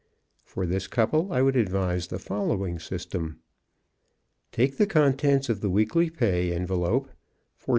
[0.43, 3.39] For this couple I would advise the following system:
[4.51, 7.11] Take the contents of the weekly pay envelope,
[7.59, 7.67] $14,423.